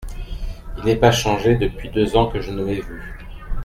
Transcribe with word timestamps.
Il 0.79 0.83
n’est 0.85 0.95
pas 0.95 1.11
changé 1.11 1.57
depuis 1.57 1.91
deux 1.91 2.15
ans 2.17 2.25
que 2.31 2.41
je 2.41 2.49
ne 2.49 2.65
l’ai 2.65 2.81
vu!… 2.81 3.15